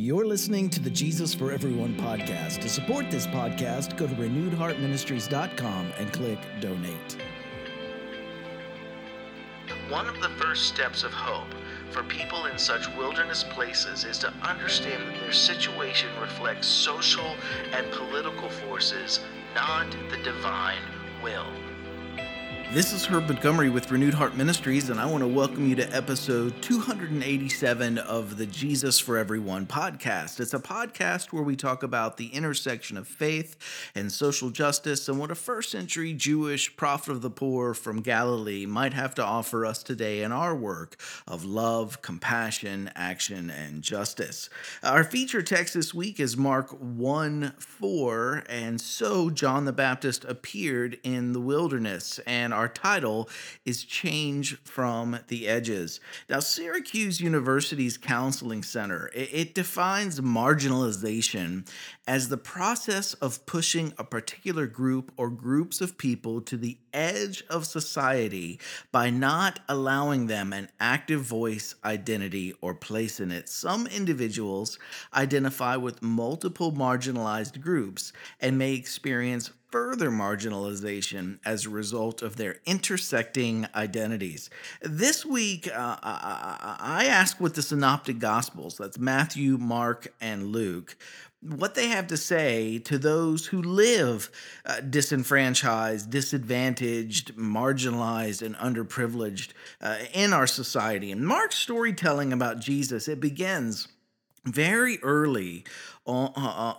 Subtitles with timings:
[0.00, 2.60] You're listening to the Jesus for Everyone podcast.
[2.60, 7.16] To support this podcast, go to renewedheartministries.com and click donate.
[9.88, 11.52] One of the first steps of hope
[11.90, 17.34] for people in such wilderness places is to understand that their situation reflects social
[17.72, 19.18] and political forces,
[19.56, 20.78] not the divine
[21.24, 21.48] will.
[22.70, 25.96] This is Herb Montgomery with Renewed Heart Ministries, and I want to welcome you to
[25.96, 30.38] episode 287 of the Jesus for Everyone podcast.
[30.38, 33.56] It's a podcast where we talk about the intersection of faith
[33.94, 38.66] and social justice and what a first century Jewish prophet of the poor from Galilee
[38.66, 44.50] might have to offer us today in our work of love, compassion, action, and justice.
[44.82, 50.98] Our feature text this week is Mark 1 4, and so John the Baptist appeared
[51.02, 53.28] in the wilderness and our title
[53.64, 56.00] is Change from the Edges.
[56.28, 61.68] Now, Syracuse University's Counseling Center, it, it defines marginalization
[62.08, 67.44] as the process of pushing a particular group or groups of people to the edge
[67.48, 68.58] of society
[68.90, 73.48] by not allowing them an active voice, identity, or place in it.
[73.48, 74.80] Some individuals
[75.14, 82.56] identify with multiple marginalized groups and may experience further marginalization as a result of their
[82.64, 84.48] intersecting identities.
[84.82, 90.96] This week, uh, I ask what the Synoptic Gospels, that's Matthew, Mark, and Luke,
[91.40, 94.30] what they have to say to those who live
[94.64, 101.12] uh, disenfranchised, disadvantaged, marginalized, and underprivileged uh, in our society.
[101.12, 103.86] And Mark's storytelling about Jesus, it begins
[104.44, 105.64] very early
[106.08, 106.30] uh,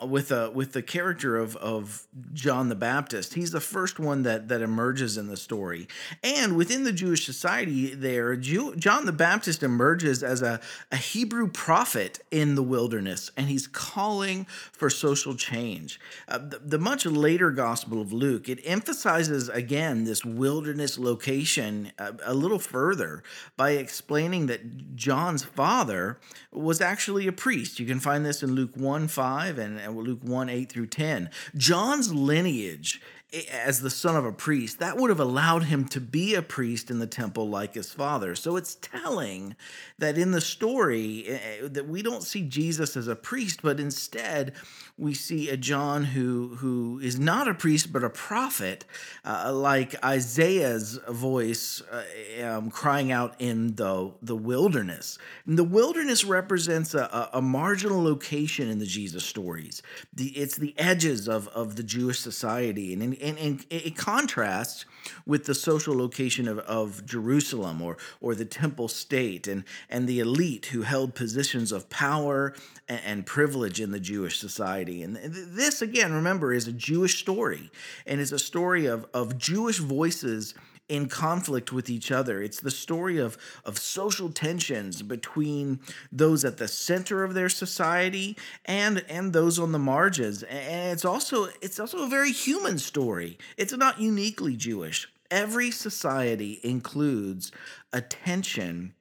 [0.01, 3.35] uh, with a with the character of of John the Baptist.
[3.35, 5.87] He's the first one that that emerges in the story,
[6.23, 10.59] and within the Jewish society, there Jew, John the Baptist emerges as a,
[10.91, 15.99] a Hebrew prophet in the wilderness, and he's calling for social change.
[16.27, 22.03] Uh, the, the much later Gospel of Luke it emphasizes again this wilderness location a,
[22.03, 23.21] uh, a little further
[23.55, 26.19] by explaining that John's father
[26.51, 27.79] was actually a priest.
[27.79, 29.07] You can find this in Luke one.
[29.19, 31.29] 5 and, and Luke 1 8 through 10.
[31.57, 33.01] John's lineage
[33.51, 36.89] as the son of a priest, that would have allowed him to be a priest
[36.89, 38.35] in the temple like his father.
[38.35, 39.55] So it's telling
[39.99, 43.79] that in the story eh, eh, that we don't see Jesus as a priest, but
[43.79, 44.53] instead
[44.97, 48.85] we see a John who who is not a priest but a prophet,
[49.23, 52.03] uh, like Isaiah's voice uh,
[52.43, 55.19] um, crying out in the the wilderness.
[55.45, 59.81] And the wilderness represents a, a, marginal location in the Jesus stories.
[60.13, 64.85] The, it's the edges of of the Jewish society, and in, and, and it contrasts
[65.25, 70.19] with the social location of, of Jerusalem or, or the temple state and, and the
[70.19, 72.53] elite who held positions of power
[72.87, 75.03] and, and privilege in the Jewish society.
[75.03, 77.71] And this, again, remember, is a Jewish story
[78.05, 80.53] and is a story of, of Jewish voices
[80.89, 82.41] in conflict with each other.
[82.41, 85.79] It's the story of, of social tensions between
[86.11, 88.35] those at the center of their society
[88.65, 90.43] and and those on the margins.
[90.43, 93.37] And it's also it's also a very human story.
[93.55, 95.07] It's not uniquely Jewish.
[95.31, 97.51] Every society includes
[97.93, 98.95] a tension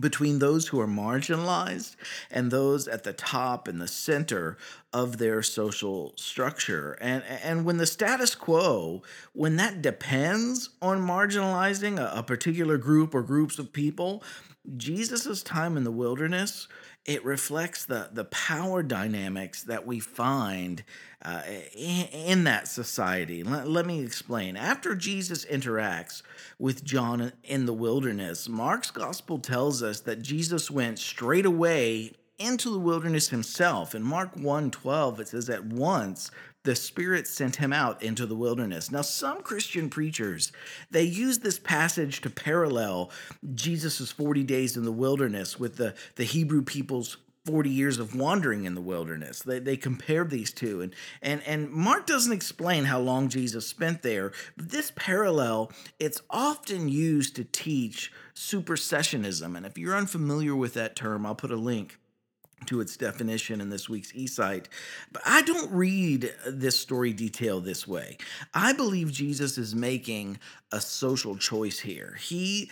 [0.00, 1.96] between those who are marginalized
[2.30, 4.56] and those at the top and the center
[4.92, 6.96] of their social structure.
[7.00, 13.14] And, and when the status quo, when that depends on marginalizing a, a particular group
[13.14, 14.22] or groups of people,
[14.76, 16.68] Jesus' time in the wilderness
[17.08, 20.84] it reflects the the power dynamics that we find
[21.24, 21.40] uh,
[21.74, 23.42] in, in, that society.
[23.42, 24.56] Let, let me explain.
[24.56, 26.22] After Jesus interacts
[26.58, 32.70] with John in the wilderness, Mark's gospel tells us that Jesus went straight away into
[32.70, 33.94] the wilderness himself.
[33.94, 36.30] In Mark 1 12, it says, At once
[36.68, 38.90] the Spirit sent him out into the wilderness.
[38.90, 40.52] Now, some Christian preachers,
[40.90, 43.10] they use this passage to parallel
[43.54, 48.66] Jesus' 40 days in the wilderness with the, the Hebrew people's 40 years of wandering
[48.66, 49.38] in the wilderness.
[49.38, 50.82] They, they compare these two.
[50.82, 54.32] And, and, and Mark doesn't explain how long Jesus spent there.
[54.58, 59.56] But this parallel, it's often used to teach supersessionism.
[59.56, 61.98] And if you're unfamiliar with that term, I'll put a link
[62.66, 64.66] to its definition in this week's eSight.
[65.12, 68.18] But I don't read this story detail this way.
[68.54, 70.38] I believe Jesus is making
[70.72, 72.16] a social choice here.
[72.20, 72.70] He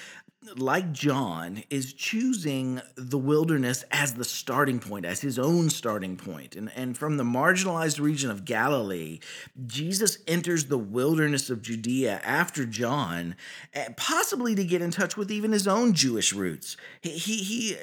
[0.55, 6.55] like John, is choosing the wilderness as the starting point, as his own starting point.
[6.55, 9.21] And, and from the marginalized region of Galilee,
[9.67, 13.35] Jesus enters the wilderness of Judea after John,
[13.75, 16.77] eh, possibly to get in touch with even his own Jewish roots.
[17.01, 17.77] He, he, he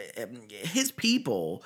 [0.50, 1.64] his people,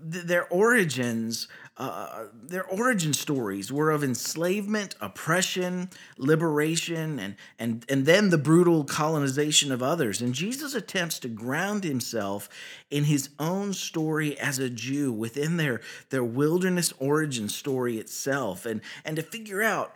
[0.00, 1.48] their origins
[1.78, 8.82] uh, their origin stories were of enslavement, oppression, liberation, and, and, and then the brutal
[8.82, 10.20] colonization of others.
[10.28, 12.50] And Jesus attempts to ground himself
[12.90, 15.80] in his own story as a Jew within their,
[16.10, 19.94] their wilderness origin story itself and, and to figure out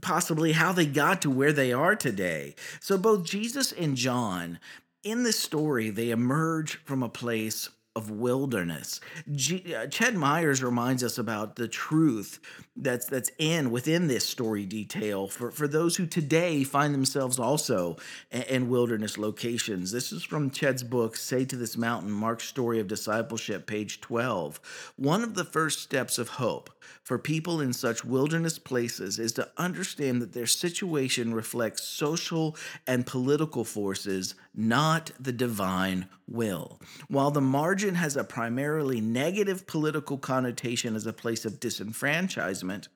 [0.00, 2.56] possibly how they got to where they are today.
[2.80, 4.58] So both Jesus and John
[5.04, 9.00] in this story, they emerge from a place of wilderness.
[9.32, 12.38] G- uh, Myers reminds us about the truth
[12.76, 17.96] that's that's in within this story detail for, for those who today find themselves also
[18.30, 19.90] in, in wilderness locations.
[19.90, 24.92] This is from Ched's book, Say to This Mountain, Mark's Story of Discipleship, page 12.
[24.96, 26.70] One of the first steps of hope
[27.02, 32.56] for people in such wilderness places is to understand that their situation reflects social
[32.86, 36.80] and political forces, not the divine will.
[37.08, 42.88] While the margin has a primarily negative political connotation as a place of disenfranchisement,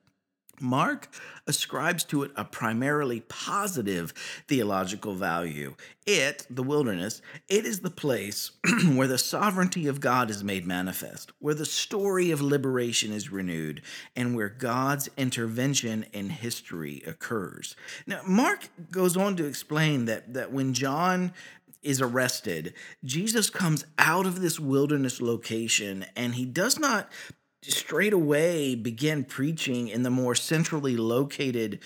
[0.61, 1.09] Mark
[1.47, 4.13] ascribes to it a primarily positive
[4.47, 5.75] theological value.
[6.05, 8.51] It, the wilderness, it is the place
[8.93, 13.81] where the sovereignty of God is made manifest, where the story of liberation is renewed,
[14.15, 17.75] and where God's intervention in history occurs.
[18.05, 21.33] Now, Mark goes on to explain that, that when John
[21.83, 27.09] is arrested, Jesus comes out of this wilderness location and he does not
[27.65, 31.79] straight away begin preaching in the more centrally located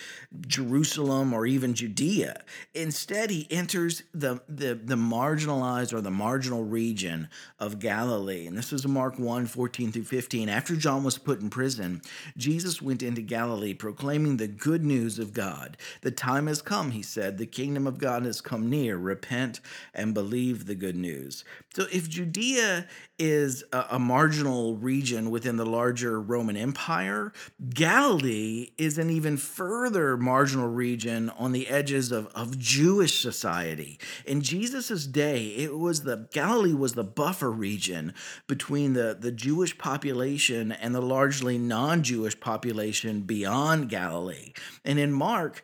[0.47, 2.44] Jerusalem or even Judea.
[2.74, 7.29] Instead, he enters the, the, the marginalized or the marginal region
[7.59, 8.47] of Galilee.
[8.47, 10.50] And this is Mark 1 14 through 15.
[10.50, 12.01] After John was put in prison,
[12.35, 15.77] Jesus went into Galilee proclaiming the good news of God.
[16.01, 17.38] The time has come, he said.
[17.38, 18.97] The kingdom of God has come near.
[18.97, 19.59] Repent
[19.94, 21.44] and believe the good news.
[21.74, 22.88] So if Judea
[23.19, 27.31] is a, a marginal region within the larger Roman Empire.
[27.69, 33.99] Galilee is an even further marginal region on the edges of, of Jewish society.
[34.25, 38.13] In Jesus' day, it was the Galilee was the buffer region
[38.47, 44.53] between the, the Jewish population and the largely non-Jewish population beyond Galilee.
[44.83, 45.63] And in Mark,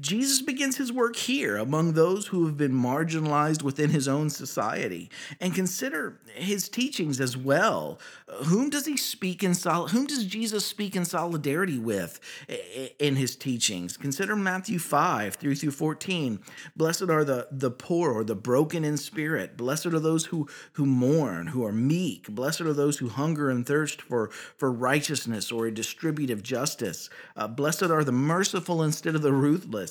[0.00, 5.10] Jesus begins his work here among those who have been marginalized within his own society.
[5.40, 7.98] And consider his teachings as well.
[8.44, 12.20] Whom does he speak in sol- whom does Jesus speak in solidarity with
[12.98, 13.96] in his teachings?
[13.96, 16.40] Consider Matthew 5 3 through 14.
[16.76, 19.56] Blessed are the, the poor or the broken in spirit.
[19.56, 22.28] Blessed are those who, who mourn, who are meek.
[22.28, 27.10] Blessed are those who hunger and thirst for, for righteousness or a distributive justice.
[27.36, 29.87] Uh, blessed are the merciful instead of the ruthless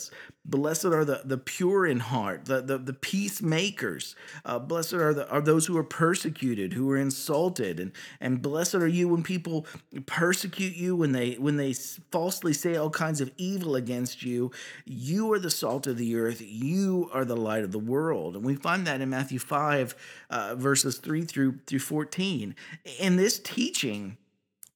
[0.50, 4.16] Blessed are the, the pure in heart, the, the, the peacemakers.
[4.46, 7.82] Uh, blessed are, the, are those who are persecuted, who are insulted.
[7.82, 7.92] And,
[8.22, 9.66] and blessed are you when people
[10.06, 14.52] persecute you, when they, when they falsely say all kinds of evil against you.
[14.86, 16.42] You are the salt of the earth.
[16.42, 18.38] You are the light of the world.
[18.38, 19.96] And we find that in Matthew 5,
[20.30, 22.56] uh, verses 3 through, through 14.
[23.00, 24.18] In this teaching,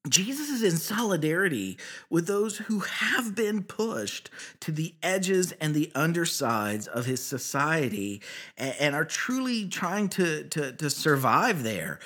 [0.09, 1.77] Jesus is in solidarity
[2.09, 4.31] with those who have been pushed
[4.61, 8.19] to the edges and the undersides of his society
[8.57, 11.99] and, are truly trying to, to, to survive there.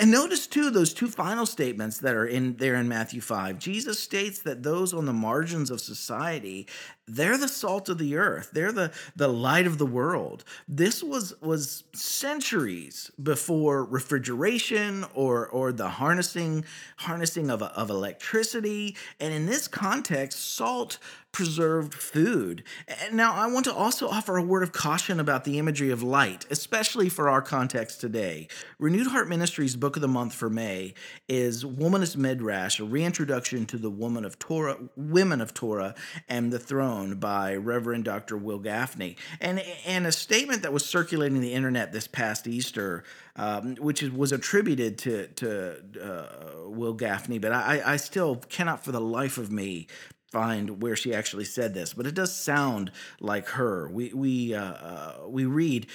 [0.00, 3.60] And notice, too, those two final statements that are in there in Matthew 5.
[3.60, 6.66] Jesus states that those on the margins of society,
[7.06, 8.50] they're the salt of the earth.
[8.52, 10.42] They're the, the light of the world.
[10.66, 16.64] This was was centuries before refrigeration or or the harnessing
[16.96, 17.19] harnessing
[17.50, 18.96] of, of electricity.
[19.18, 20.98] And in this context, salt
[21.32, 22.64] preserved food.
[23.12, 26.44] Now, I want to also offer a word of caution about the imagery of light,
[26.50, 28.48] especially for our context today.
[28.78, 30.94] Renewed Heart Ministries book of the month for May
[31.28, 35.94] is Womanist Midrash, a reintroduction to the woman of Torah, women of Torah
[36.28, 38.36] and the throne by Reverend Dr.
[38.36, 43.04] Wil Gafney, And, and a statement that was circulating the internet this past Easter,
[43.36, 48.92] um, which was attributed to, to uh, Wil Gafney, but I, I still cannot for
[48.92, 49.86] the life of me
[50.30, 53.88] find where she actually said this, but it does sound like her.
[53.88, 55.86] We we uh, uh, we read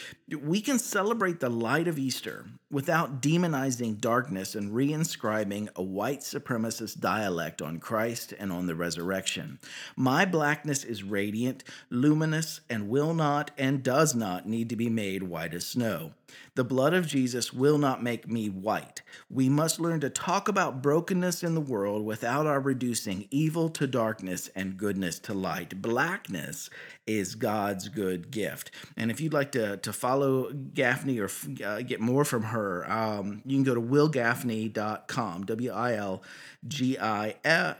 [0.41, 6.99] we can celebrate the light of Easter without demonizing darkness and reinscribing a white supremacist
[6.99, 9.59] dialect on Christ and on the resurrection.
[9.95, 15.23] My blackness is radiant, luminous, and will not and does not need to be made
[15.23, 16.11] white as snow.
[16.55, 19.01] The blood of Jesus will not make me white.
[19.29, 23.87] We must learn to talk about brokenness in the world without our reducing evil to
[23.87, 25.81] darkness and goodness to light.
[25.81, 26.69] Blackness
[27.05, 28.71] is God's good gift.
[28.97, 33.41] And if you'd like to, to follow Gafney or uh, get more from her, um,
[33.45, 36.23] you can go to wilgafney.com, W I L
[36.67, 37.35] G I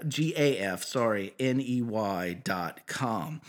[0.07, 3.41] G A F, sorry, N E Y.com.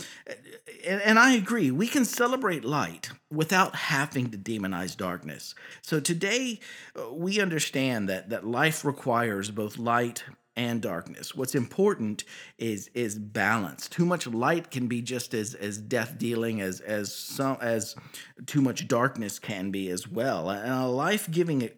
[0.86, 5.54] And, and I agree, we can celebrate light without having to demonize darkness.
[5.82, 6.60] So today,
[6.94, 10.24] uh, we understand that, that life requires both light
[10.56, 11.34] and darkness.
[11.34, 12.24] What's important
[12.58, 13.88] is is balance.
[13.88, 17.94] Too much light can be just as as death dealing as as some as
[18.46, 20.48] too much darkness can be as well.
[20.48, 21.68] And a life giving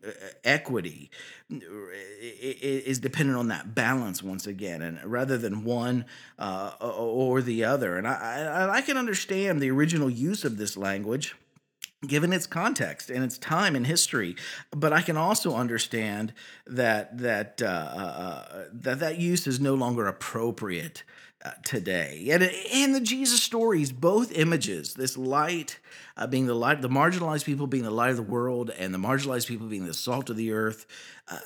[0.44, 1.10] equity
[1.50, 6.04] is dependent on that balance once again, and rather than one
[6.38, 7.96] uh, or the other.
[7.96, 11.34] And I, I I can understand the original use of this language
[12.06, 14.36] given its context and its time and history.
[14.70, 16.32] But I can also understand
[16.66, 21.02] that that uh, uh, that that use is no longer appropriate
[21.44, 22.28] uh, today.
[22.30, 25.78] And in the Jesus stories, both images, this light
[26.16, 28.98] uh, being the light, the marginalized people being the light of the world, and the
[28.98, 30.86] marginalized people being the salt of the earth,
[31.28, 31.38] uh,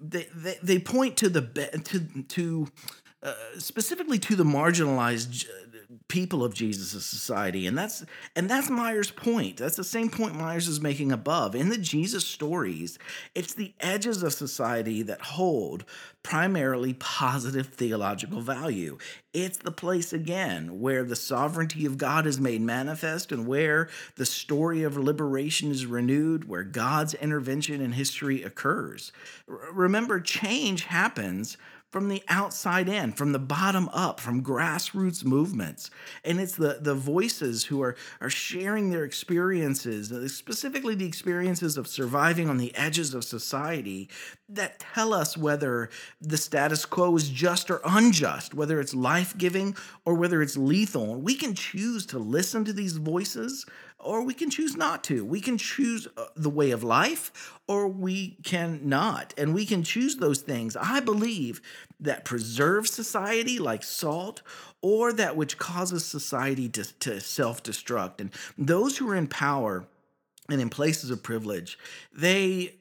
[0.00, 1.42] they, they they point to the
[1.84, 2.68] to to
[3.22, 5.46] uh, specifically to the marginalized
[6.08, 7.66] people of Jesus' society.
[7.66, 8.04] And that's
[8.36, 9.56] and that's Myers' point.
[9.56, 11.54] That's the same point Myers is making above.
[11.54, 12.98] In the Jesus stories,
[13.34, 15.84] it's the edges of society that hold
[16.22, 18.98] primarily positive theological value.
[19.32, 24.26] It's the place again where the sovereignty of God is made manifest and where the
[24.26, 29.12] story of liberation is renewed, where God's intervention in history occurs.
[29.46, 31.56] remember, change happens
[31.92, 35.90] from the outside in, from the bottom up, from grassroots movements.
[36.24, 41.76] And it's the, the voices who are, are sharing their experiences, uh, specifically the experiences
[41.76, 44.08] of surviving on the edges of society,
[44.48, 49.76] that tell us whether the status quo is just or unjust, whether it's life giving
[50.06, 51.20] or whether it's lethal.
[51.20, 53.66] We can choose to listen to these voices
[54.02, 55.24] or we can choose not to.
[55.24, 59.32] We can choose uh, the way of life or we can not.
[59.38, 60.76] And we can choose those things.
[60.76, 61.62] I believe
[62.00, 64.42] that preserve society like salt
[64.80, 68.20] or that which causes society to, to self destruct.
[68.20, 69.86] And those who are in power
[70.48, 71.78] and in places of privilege,
[72.12, 72.74] they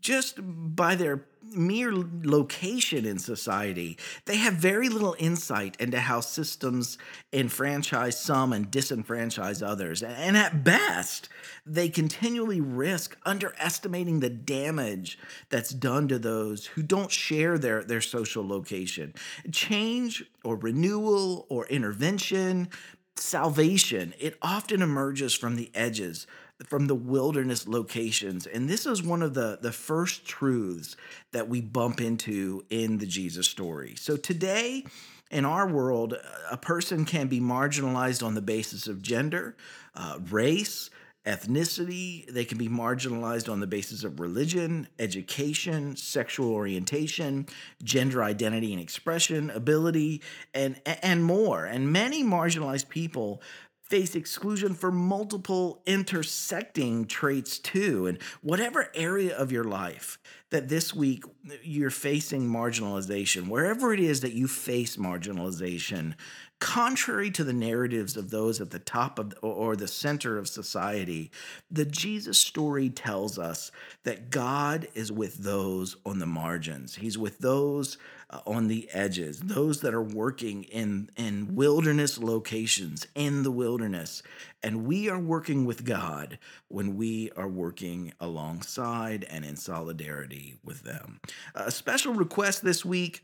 [0.00, 1.24] just by their
[1.54, 6.98] mere location in society, they have very little insight into how systems
[7.32, 10.02] enfranchise some and disenfranchise others.
[10.02, 11.28] And at best,
[11.64, 18.00] they continually risk underestimating the damage that's done to those who don't share their, their
[18.00, 19.14] social location.
[19.52, 22.68] Change or renewal or intervention,
[23.16, 26.26] salvation, it often emerges from the edges
[26.64, 28.46] from the wilderness locations.
[28.46, 30.96] And this is one of the, the first truths
[31.32, 33.94] that we bump into in the Jesus story.
[33.96, 34.84] So today,
[35.30, 36.14] in our world,
[36.50, 39.56] a person can be marginalized on the basis of gender,
[39.94, 40.88] uh, race,
[41.26, 42.26] ethnicity.
[42.32, 47.46] They can be marginalized on the basis of religion, education, sexual orientation,
[47.82, 50.22] gender identity and expression, ability,
[50.54, 51.64] and, and more.
[51.64, 53.42] And many marginalized people
[53.88, 58.06] face exclusion for multiple intersecting traits too.
[58.06, 60.18] And whatever area of your life
[60.50, 61.24] that this week
[61.62, 66.14] you're facing marginalization, wherever it is that you face marginalization,
[66.58, 71.30] contrary to the narratives of those at the top of or the center of society,
[71.70, 73.70] the Jesus story tells us
[74.04, 76.94] that God is with those on the margins.
[76.94, 77.98] He's with those
[78.30, 84.22] uh, on the edges, those that are working in, in wilderness locations, in the wilderness.
[84.62, 86.38] And we are working with God
[86.68, 91.20] when we are working alongside and in solidarity with them.
[91.54, 93.22] A special request this week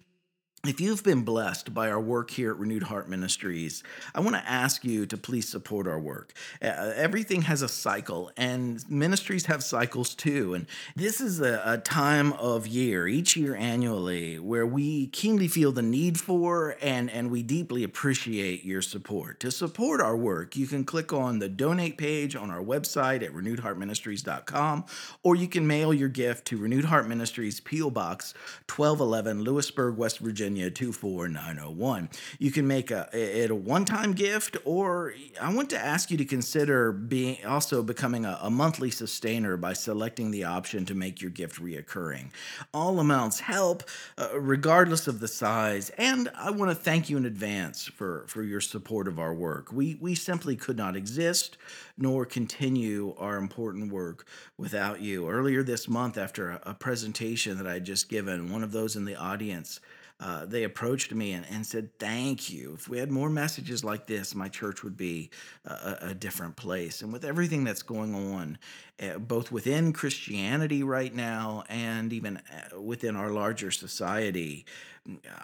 [0.64, 3.83] if you've been blessed by our work here at Renewed Heart Ministries,
[4.14, 6.35] I want to ask you to please support our work.
[6.62, 10.54] Uh, everything has a cycle, and ministries have cycles too.
[10.54, 15.73] And this is a, a, time of year, each year annually, where we keenly feel
[15.73, 19.40] the need for and, and we deeply appreciate your support.
[19.40, 23.33] To support our work, you can click on the donate page on our website at
[23.33, 24.85] renewedheartministries.com,
[25.25, 27.90] or you can mail your gift to Renewed Heart Ministries, P.O.
[27.90, 28.33] Box
[28.69, 30.51] 1211, Lewisburg, West Virginia.
[30.52, 32.11] Virginia 24901.
[32.38, 36.18] You can make a, it a one time gift, or I want to ask you
[36.18, 41.23] to consider being also becoming a, a monthly sustainer by selecting the option to make
[41.23, 42.32] your gift reoccurring.
[42.75, 43.85] All amounts help,
[44.18, 48.42] uh, regardless of the size, and I want to thank you in advance for, for
[48.42, 49.73] your support of our work.
[49.73, 51.56] We, we simply could not exist
[51.97, 55.28] nor continue our important work without you.
[55.28, 58.97] Earlier this month, after a, a presentation that I had just given, one of those
[58.97, 59.80] in the audience
[60.23, 62.75] uh, they approached me and, and said, Thank you.
[62.75, 65.31] If we had more messages like this, my church would be
[65.64, 67.02] a, a different place.
[67.02, 68.57] And with everything that's going on,
[69.02, 74.64] uh, both within Christianity right now and even uh, within our larger society,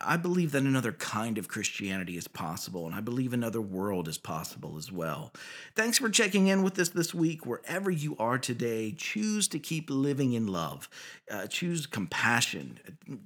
[0.00, 4.16] I believe that another kind of Christianity is possible, and I believe another world is
[4.16, 5.32] possible as well.
[5.74, 7.44] Thanks for checking in with us this week.
[7.44, 10.88] Wherever you are today, choose to keep living in love,
[11.28, 12.78] uh, choose compassion,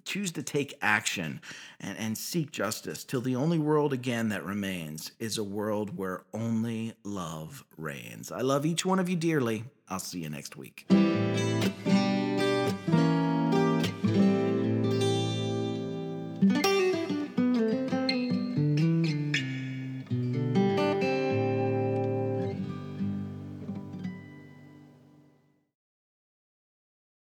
[0.07, 1.41] choose to take action,
[1.81, 6.23] and, and seek justice till the only world again that remains is a world where
[6.33, 8.33] only love reigns.
[8.33, 9.65] I love each one of you dearly.
[9.91, 10.87] I'll see you next week.